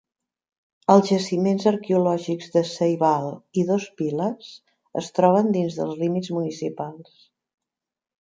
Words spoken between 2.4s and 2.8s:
de